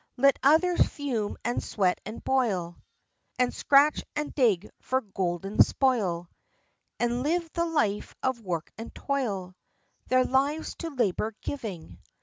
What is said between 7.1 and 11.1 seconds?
live the life of work and toil, Their lives to